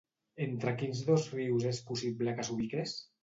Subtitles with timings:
[0.45, 2.99] Entre quins dos rius és possible que s'ubiqués?